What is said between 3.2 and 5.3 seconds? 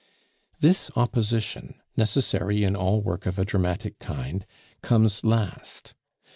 of a dramatic kind, comes